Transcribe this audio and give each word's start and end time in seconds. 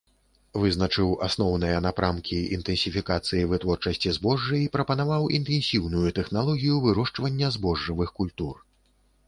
Вызначыў 0.61 1.09
асноўныя 1.27 1.81
напрамкі 1.87 2.39
інтэнсіфікацыі 2.57 3.43
вытворчасці 3.53 4.15
збожжа 4.17 4.55
і 4.63 4.71
прапанаваў 4.79 5.31
інтэнсіўную 5.41 6.07
тэхналогію 6.21 6.75
вырошчвання 6.89 7.47
збожжавых 7.59 8.09
культур. 8.21 8.55